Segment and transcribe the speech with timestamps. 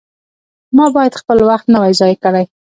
[0.77, 2.43] ما باید خپل وخت نه وای ضایع کړی.